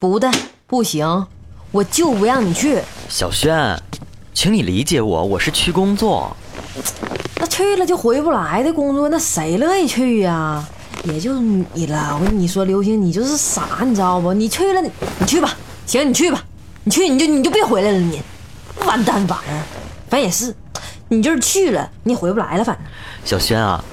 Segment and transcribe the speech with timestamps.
[0.00, 0.30] 不的，
[0.66, 1.26] 不行，
[1.70, 2.80] 我就不让你去。
[3.10, 3.78] 小轩，
[4.32, 6.34] 请你理解我，我是去工作。
[7.36, 10.66] 那去了就回不来的工作，那谁乐意去呀？
[11.04, 12.18] 也就你了。
[12.18, 14.32] 我跟你说，刘星，你就是傻，你知道不？
[14.32, 16.42] 你去了，你你去吧，行，你去吧，
[16.84, 18.22] 你去你就你就别回来了，你
[18.86, 19.62] 完蛋玩意儿。
[20.08, 20.56] 反正也是，
[21.08, 22.64] 你就是去了，你也回不来了。
[22.64, 22.82] 反正
[23.22, 23.84] 小轩啊，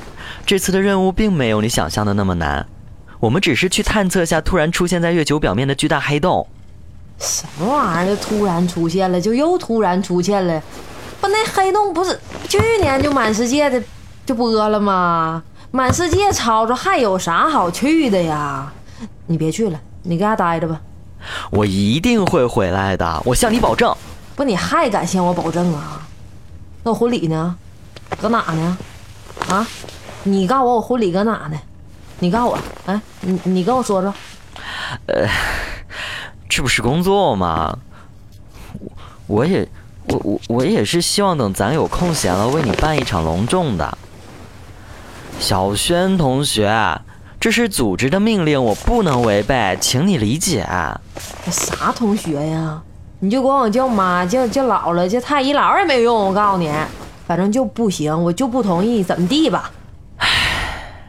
[0.46, 2.66] 这次的任务并没有你想象的那么难，
[3.20, 6.45] 我们只是去探测下突然出现在月球表面的巨大黑洞。
[7.18, 8.15] 什么玩意儿？
[8.18, 10.61] 突然出现了，就又突然出现了。
[11.19, 13.82] 不，那黑洞不是去年就满世界的
[14.23, 15.42] 就播了吗？
[15.71, 18.71] 满世界吵吵，还有啥好去的呀？
[19.25, 20.79] 你别去了，你搁家待着吧。
[21.50, 23.93] 我一定会回来的，我向你保证。
[24.36, 26.07] 不，你还敢向我保证啊？
[26.84, 27.56] 那我婚礼呢？
[28.21, 28.78] 搁哪呢？
[29.50, 29.68] 啊？
[30.23, 31.57] 你告诉我，我婚礼搁哪呢？
[32.20, 34.14] 你告诉我，哎，你你跟我说说。
[35.06, 35.28] 呃，
[36.50, 37.78] 这不是工作吗？
[38.80, 39.68] 我我也
[40.08, 43.98] 我我我也是希望等咱有空闲了，为你办一场隆重的。
[45.40, 47.00] 小轩同学，
[47.40, 50.68] 这是组织的命令，我不能违背，请你理解。
[51.52, 52.81] 啥同学呀？
[53.20, 56.28] 你就管我叫妈，叫叫姥姥，叫太姨姥也没用。
[56.28, 56.72] 我告诉你，
[57.28, 59.72] 反正就不行，我就不同意，怎么地吧？
[60.18, 60.28] 哎，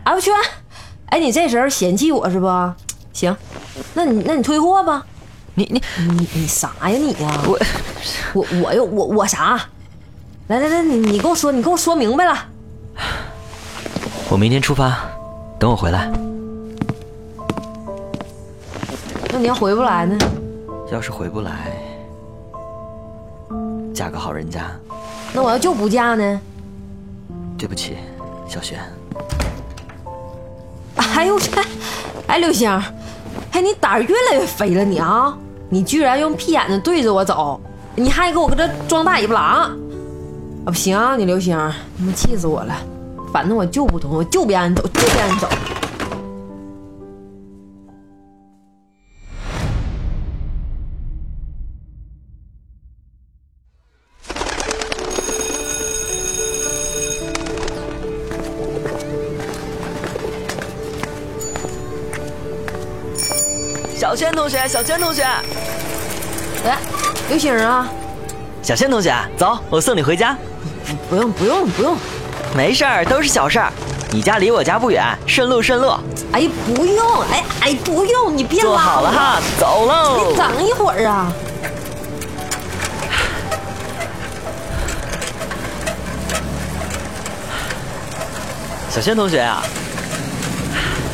[0.05, 0.31] 哎我去，
[1.11, 2.47] 哎，你这时候嫌弃我是不？
[3.13, 3.35] 行，
[3.95, 5.05] 那你那你退货吧。
[5.55, 7.41] 你你你你啥呀你呀？
[7.47, 7.59] 我
[8.35, 9.61] 我我又我我啥？
[10.47, 12.47] 来来来，你你跟我说，你跟我说明白了。
[14.31, 14.99] 我明天出发，
[15.59, 16.11] 等我回来。
[19.33, 20.17] 那你要回不来呢？
[20.93, 21.73] 要是回不来，
[23.93, 24.71] 嫁个好人家。
[25.33, 26.41] 那我要就不嫁呢？
[27.59, 27.97] 对不起，
[28.47, 28.79] 小轩。
[31.19, 31.51] 哎呦我去！
[32.29, 32.71] 哎，刘星，
[33.51, 35.37] 哎，你胆儿越来越肥了，你啊！
[35.69, 37.61] 你居然用屁眼子对着我走，
[37.97, 39.43] 你还给我搁这装大尾巴狼！
[39.45, 39.73] 啊，
[40.67, 42.73] 不行啊，你刘星，他妈气死我了！
[43.33, 45.49] 反正我就不同，我就不让你走，就不让你走。
[63.99, 65.25] 小轩同学，小轩同学，
[66.65, 66.79] 哎，
[67.29, 67.89] 刘星啊！
[68.63, 70.39] 小轩同学，走，我送你回家。
[71.11, 71.97] 不用，不用，不用。
[72.55, 73.73] 没事儿，都是小事儿。
[74.13, 75.91] 你家离我家不远，顺路顺路。
[76.31, 80.29] 哎，不用，哎哎，不用，你别坐好了哈，走喽。
[80.31, 81.33] 你等一会儿啊。
[88.89, 89.61] 小轩同学啊，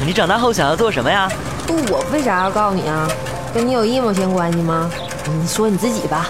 [0.05, 1.33] 你长大后想要做什么呀？
[1.67, 3.09] 不，我为啥要告诉你啊？
[3.53, 4.91] 跟你有一毛钱关系吗？
[5.27, 6.29] 你说你自己吧。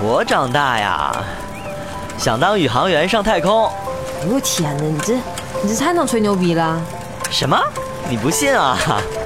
[0.00, 1.12] 我长大呀，
[2.18, 3.66] 想当宇航员上太空。
[4.22, 5.14] 哎呦天哪，你这
[5.62, 6.80] 你这太能吹牛逼了！
[7.30, 7.58] 什么？
[8.08, 8.76] 你不信啊？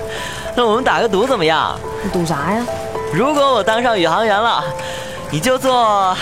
[0.55, 1.79] 那我们打个赌怎么样？
[2.03, 2.65] 你赌啥呀？
[3.13, 4.63] 如果我当上宇航员了，
[5.31, 6.17] 你就做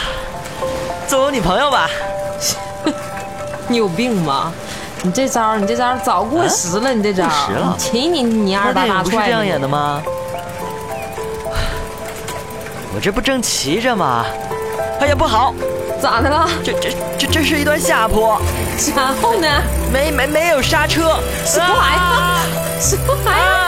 [1.07, 1.89] 做我女朋友吧。
[3.69, 4.53] 你有病吗？
[5.03, 7.25] 你这招，你这招早过时了，你这招。
[7.25, 7.75] 过时了。
[7.79, 10.03] 骑你你二大大不是这样演的吗？
[12.95, 14.25] 我这不正骑着吗？
[15.01, 15.55] 哎呀，不好！
[16.03, 16.49] 咋的了？
[16.63, 18.41] 这这这这是一段下坡，
[18.97, 19.49] 然后呢？
[19.93, 22.81] 没没没有刹车，什么玩意儿？
[22.81, 23.60] 什么玩意儿？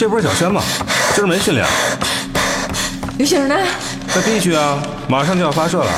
[0.00, 0.62] 这不是小轩吗？
[1.14, 1.66] 今儿没训练。
[3.18, 3.54] 刘星呢？
[4.14, 5.92] 在 B 区啊，马上就要发射了。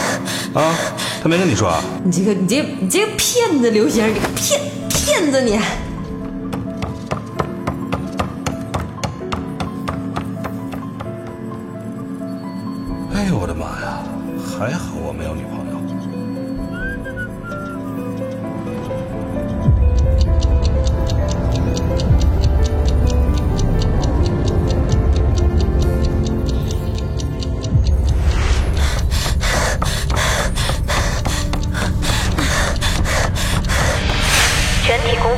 [0.55, 0.75] 啊，
[1.23, 1.81] 他没跟你说啊？
[2.05, 5.57] 你这个，你这，你这个骗子，刘星，你个骗骗子你！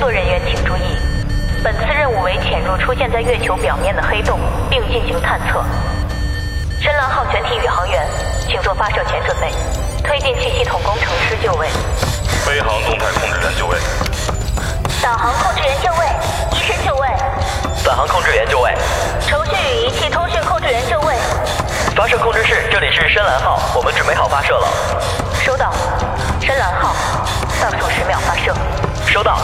[0.04, 0.98] 作人员请注意，
[1.62, 5.64] 本次任务为潜入出现在月球表面的黑洞，并进行探测。
[6.78, 8.06] 深蓝号全体宇航员，
[8.46, 9.50] 请做发射前准备，
[10.06, 11.68] 推进器系统工程师就位。
[12.44, 13.78] 飞航动态控制员就位。
[15.02, 16.06] 导航控制员就位，
[16.52, 17.08] 医生就位，
[17.82, 18.74] 导航控制员就位，
[19.26, 21.14] 程序与仪器通讯控制员就位。
[21.96, 24.68] 发射控制室，这里是深蓝号，我们准备好发射了。
[25.42, 25.72] 收到，
[26.42, 26.94] 深蓝号，
[27.58, 28.54] 倒数十秒发射。
[29.06, 29.38] 收到。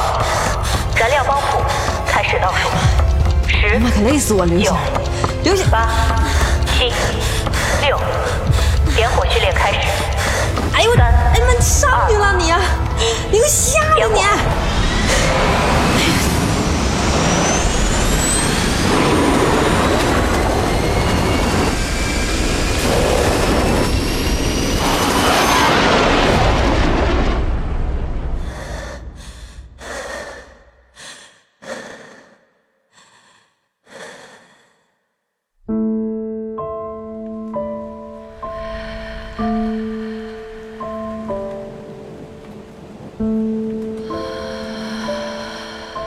[0.96, 1.62] 燃料包铺
[2.06, 2.68] 开始倒数，
[3.48, 4.76] 十妈可累死我了，刘九星，
[5.44, 5.88] 刘姐，八
[6.66, 6.92] 七
[7.80, 7.98] 六，
[8.94, 9.78] 点火序列开始。
[10.74, 12.52] 哎呦我，哎妈，你上去了你，
[13.30, 14.20] 你给我吓的你！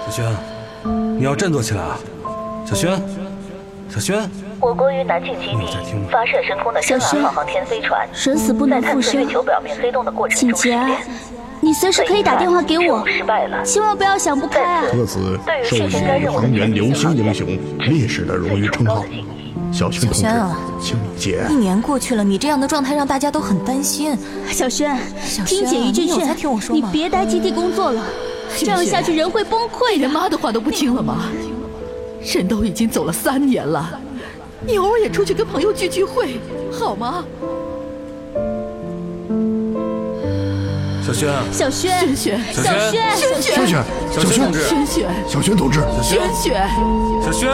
[0.06, 0.25] 小轩，
[1.15, 2.00] 你要振作起来啊！
[2.65, 3.00] 小轩，
[3.88, 4.27] 小轩，
[4.60, 5.60] 我国于南庆基地
[6.12, 11.00] 发射升空的深蓝号航天飞船，生死不在能复生探测月，球表面飞动的过程请中失节哀联。。
[11.62, 13.63] 你随时可以打电话给我，失败了。
[13.63, 14.86] 千万不要想不开啊！
[14.92, 19.06] 特此授予航员流星英雄烈士的荣誉称号。
[19.73, 20.55] 小轩同志小轩啊，
[21.49, 21.55] 一。
[21.55, 24.15] 年过去了，你这样的状态让大家都很担心。
[24.51, 28.03] 小轩，小轩啊听姐一句劝你听我，说你别待基地工作了，
[28.55, 29.97] 这样下去人会崩溃的。
[30.03, 31.25] 连妈的话都不听了吗？
[32.21, 33.99] 人都已经走了三年了，
[34.65, 36.39] 你偶尔也出去跟朋友聚聚会，
[36.71, 37.25] 好吗？
[41.05, 43.67] 小轩，小轩，轩轩，小小轩，轩轩。
[43.67, 46.69] 轩，小小轩，轩同志，轩轩，小轩同志，轩轩，
[47.25, 47.51] 小轩，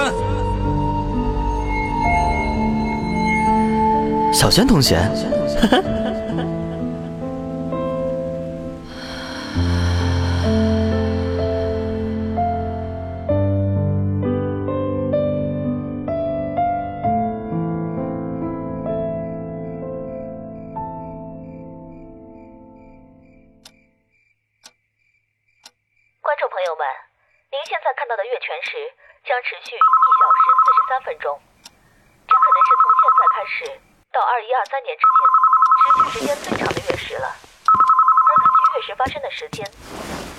[4.39, 5.11] 小轩同学，观
[26.39, 26.87] 众朋友们，
[27.51, 28.77] 您现在看到的月全食
[29.25, 29.79] 将持续一
[30.15, 31.37] 小时四十三分钟，
[32.25, 33.88] 这可能是从现在开始
[34.19, 35.15] 到二一二三年之间
[35.79, 37.27] 持续时间最长的月食了。
[37.31, 39.65] 而根据月食发生的时间，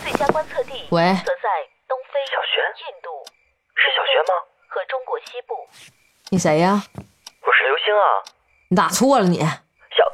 [0.02, 1.48] 最佳观测地喂则在
[1.88, 3.24] 东非、小轩印度、
[3.74, 4.34] 是小轩吗？
[4.68, 5.66] 和中国西部。
[6.28, 6.82] 你谁呀、
[7.40, 8.22] 我是刘星啊。
[8.68, 9.38] 你打错了你。
[9.38, 10.12] 小，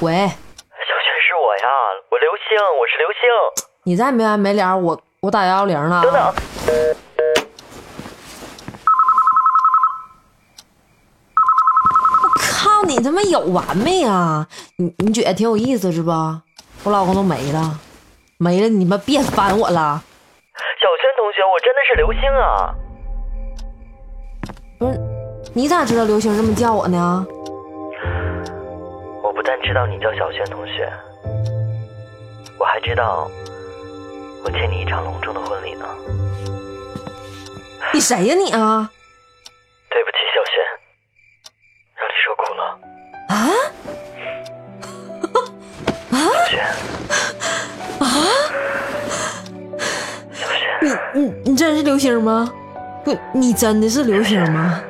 [0.00, 1.68] 喂，小轩是我呀，
[2.08, 3.71] 我刘星，我是刘星。
[3.84, 6.02] 你再没完没了，我我打幺幺零了。
[6.02, 6.32] 等等，
[12.38, 14.46] 靠你他妈有完没啊？
[14.76, 16.42] 你你觉得挺有意思是吧？
[16.84, 17.80] 我老公都没了，
[18.38, 20.00] 没了，你们别烦我了。
[20.80, 22.74] 小轩同学，我真的是刘星啊。
[24.78, 25.00] 不是，
[25.52, 27.26] 你咋知道刘星这么叫我呢？
[29.24, 30.88] 我不但知道你叫小轩同学，
[32.58, 33.28] 我还知道
[34.44, 35.86] 我欠你一场隆重的婚礼呢。
[37.92, 38.90] 你谁呀你啊？
[39.90, 40.64] 对不起，小轩，
[41.96, 42.62] 让你受苦了。
[43.28, 43.36] 啊？
[46.16, 46.52] 啊小轩。
[50.32, 50.62] 小轩，
[51.14, 52.50] 你你真是刘星吗？
[53.04, 54.82] 不，你真的是刘星吗？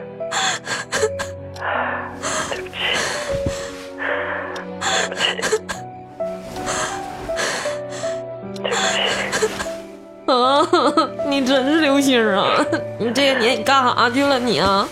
[11.43, 12.65] 你真是刘星啊！
[13.01, 14.89] 你这些年你干啥去了你啊？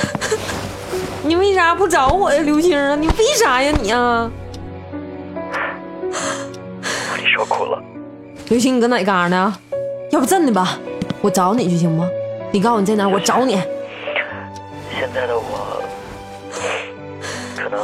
[1.24, 2.94] 你为啥不找我呀，刘星啊？
[2.94, 4.30] 你为啥呀你啊？
[6.12, 7.82] 让你受苦了。
[8.50, 9.56] 刘星，你搁哪嘎呢？
[10.10, 10.78] 要不这的吧，
[11.22, 12.06] 我找你去行吗？
[12.52, 13.54] 你告诉我你在哪，我找你。
[14.98, 15.82] 现在的我，
[17.56, 17.80] 可能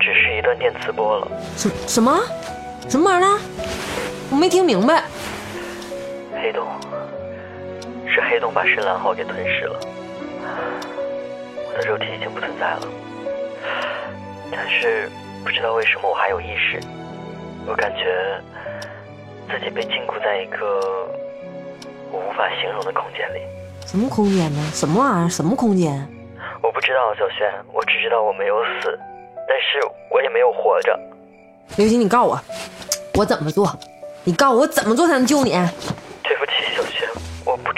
[0.00, 1.28] 只是一段电磁波了。
[1.56, 2.20] 什什么
[2.88, 3.38] 什么玩意儿？
[4.30, 5.04] 我没听明白。
[6.46, 6.64] 黑洞，
[8.06, 9.80] 是黑洞把深蓝号给吞噬了。
[11.56, 12.82] 我的肉体已经不存在了，
[14.52, 15.10] 但是
[15.42, 16.78] 不知道为什么我还有意识。
[17.66, 18.40] 我感觉
[19.50, 20.80] 自己被禁锢在一个
[22.12, 23.40] 我无法形容的空间里。
[23.84, 24.70] 什么空间呢？
[24.72, 25.28] 什么玩意儿？
[25.28, 26.06] 什么空间？
[26.62, 28.96] 我不知道，小轩，我只知道我没有死，
[29.48, 30.96] 但是我也没有活着。
[31.76, 32.40] 刘星，你告诉我，
[33.14, 33.68] 我怎么做？
[34.22, 35.52] 你告诉我怎么做才能救你？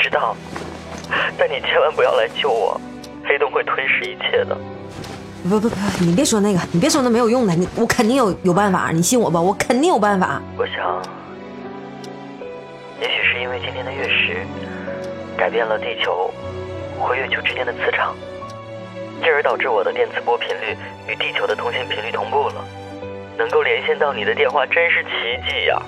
[0.08, 0.34] 知道，
[1.36, 2.80] 但你千万不要来救我。
[3.26, 4.56] 黑洞会吞噬一切的。
[5.42, 10.40] 不不不，你别说那个，你别说那没有用的，你我肯定有有办法，你信我吧，我肯定有办法。
[10.56, 11.02] 我想，
[13.00, 14.46] 也许是因为今天的月食，
[15.36, 16.30] 改变了地球
[16.98, 18.16] 和月球之间的磁场，
[19.22, 22.64] 进而导致我的电磁波频率与地球的通信频率同步了，
[23.36, 25.10] 能够连线到你的电话，真是奇
[25.46, 25.82] 迹呀！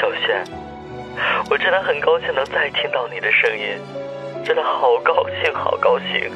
[0.00, 0.42] 小轩，
[1.50, 3.78] 我真的很高兴能再听到你的声音，
[4.44, 6.30] 真的好高兴，好高兴，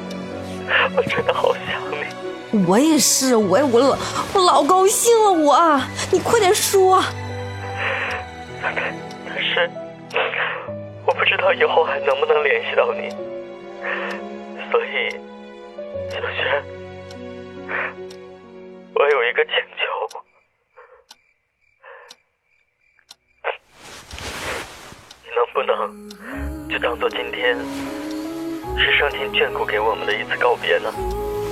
[0.95, 2.65] 我真的好想你。
[2.67, 3.97] 我也是，我我老
[4.33, 5.81] 我老高兴了，我，
[6.11, 7.03] 你快点说。
[8.61, 8.73] 但
[9.43, 9.69] 是
[11.05, 13.09] 我不知道以后还能不能联系到你，
[14.71, 15.09] 所以
[16.09, 16.63] 小轩，
[26.69, 27.57] 就当做今天
[28.77, 30.91] 是上天眷顾给我们的一次告别呢？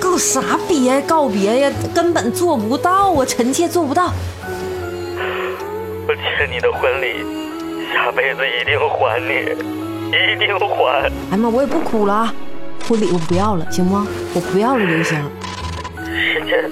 [0.00, 1.72] 告啥别告别呀？
[1.94, 3.24] 根本做不到啊！
[3.26, 4.12] 臣妾做不到。
[6.06, 7.24] 我欠你的婚礼，
[7.92, 9.34] 下辈子一定还你，
[10.12, 11.10] 一定还。
[11.32, 12.32] 哎妈，我也不哭了啊，
[12.88, 14.06] 婚礼我不要了，行吗？
[14.34, 15.18] 我不要了，刘星。
[16.06, 16.70] 时间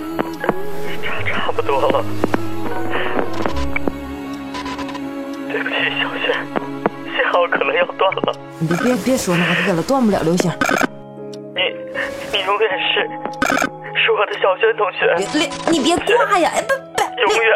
[1.03, 2.05] 差差不多了，
[5.51, 6.47] 对不起，小轩，
[7.17, 8.33] 信号可能要断了。
[8.59, 10.51] 你别别别说那个了，断不了，刘星。
[11.55, 11.63] 你
[12.33, 13.09] 你永远是
[13.97, 15.17] 是我的小轩同学。
[15.33, 16.51] 别你别挂呀！
[16.55, 17.51] 哎不不，永远。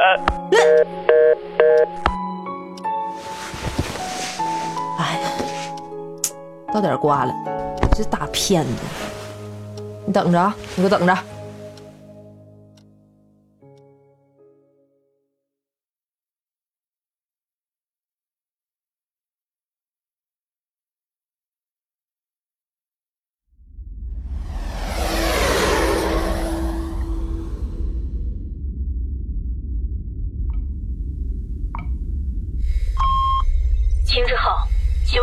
[4.98, 5.24] 哎呀，
[6.72, 7.32] 到点挂了，
[7.94, 8.70] 这大骗子！
[10.06, 11.14] 你等着啊，你给我等着。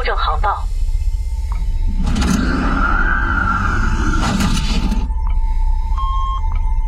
[0.07, 0.65] 正航道。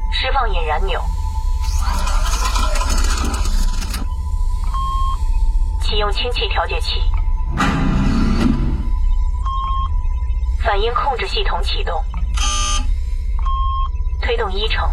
[0.09, 1.03] 释放引燃钮。
[5.81, 7.01] 启用氢气调节器。
[10.63, 12.01] 反应控制系统启动。
[14.21, 14.89] 推动一成。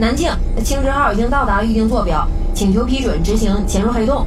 [0.00, 0.32] 南庆，
[0.64, 4.26] 青之号已经到达预定坐标，请求批准执行潜入黑洞。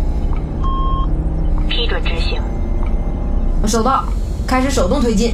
[1.68, 2.40] 批准执行。
[3.66, 4.04] 收到，
[4.46, 5.34] 开始手动推进。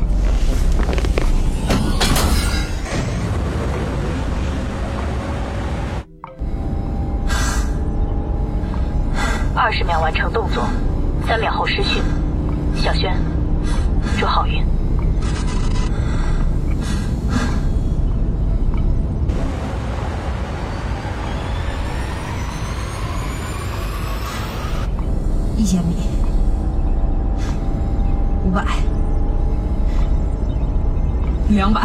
[9.54, 10.64] 二十秒完成动作，
[11.28, 12.02] 三秒后失讯。
[12.78, 13.14] 小轩，
[14.18, 14.69] 祝好运。
[25.60, 25.94] 一千米，
[28.46, 28.64] 五百，
[31.50, 31.82] 两百，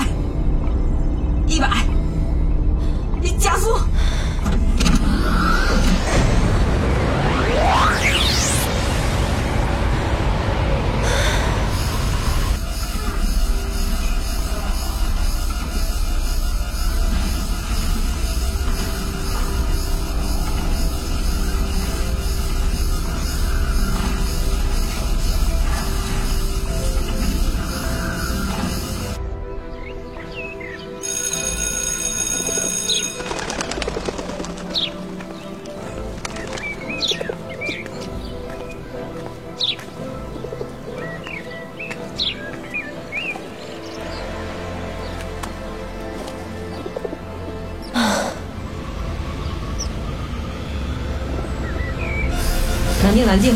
[53.34, 53.52] 环境，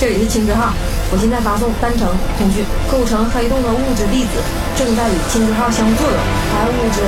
[0.00, 0.74] 这里是青之号，
[1.12, 4.42] 我现在发送单程通讯，构成黑洞的物质粒子
[4.76, 6.18] 正在与青之号相互作用，
[6.50, 6.98] 该物质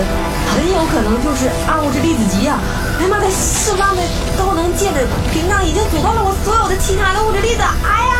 [0.54, 2.60] 很有可能就是暗物质粒子级呀、
[3.00, 4.02] 哎妈的，释放的
[4.38, 8.11] 高能介质屏障已经阻断了我所有的其他的物质粒子，哎呀！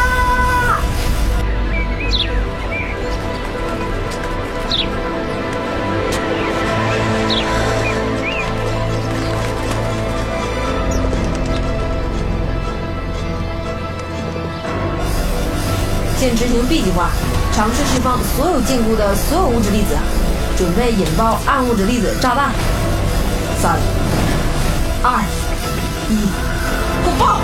[16.22, 17.10] 现执行 B 计划，
[17.52, 19.96] 尝试释放所有禁锢的所有物质粒子，
[20.56, 22.52] 准备引爆暗物质粒子炸弹。
[23.60, 23.76] 三、
[25.02, 25.20] 二、
[26.08, 26.16] 一，
[27.04, 27.40] 我爆！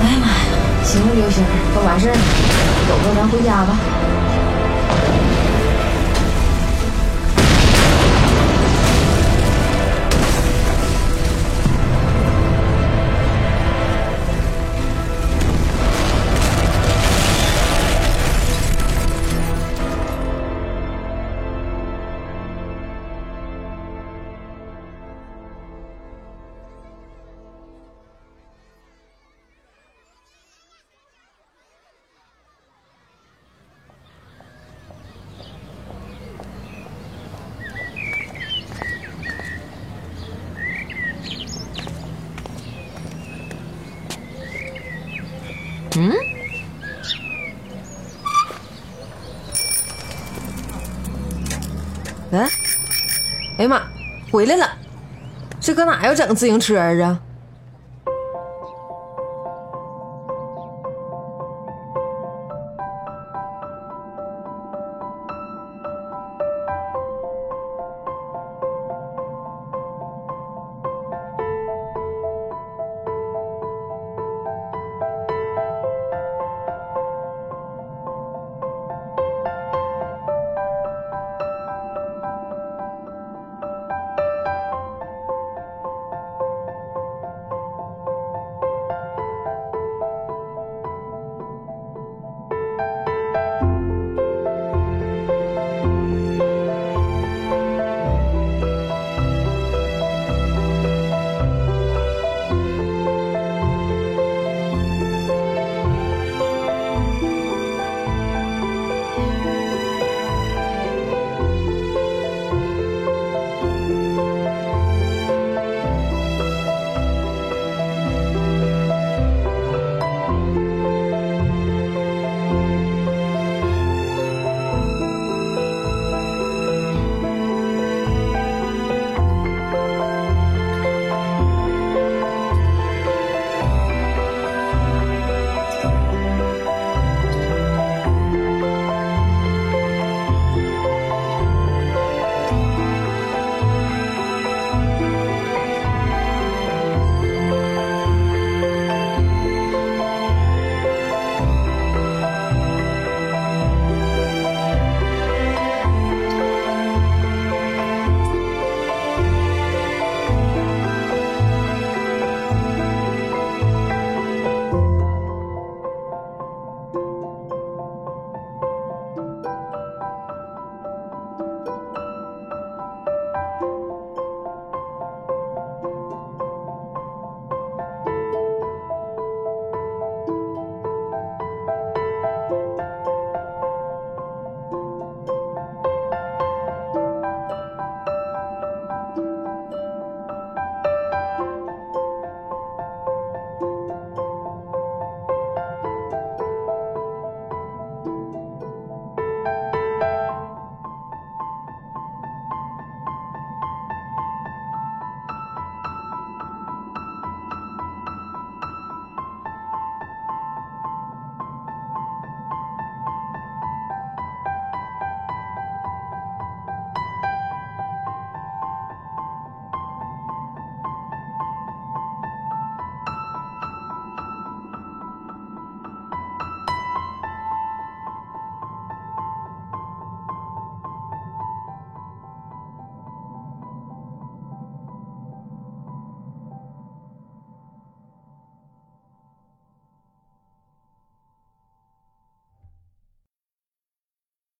[0.00, 0.34] 哎呀妈呀，
[0.82, 2.20] 行了，刘星，都完事儿了，
[2.88, 3.76] 走吧，咱回家吧。
[53.66, 53.82] 哎妈，
[54.30, 54.70] 回来了！
[55.58, 57.18] 这搁哪要整自行车啊？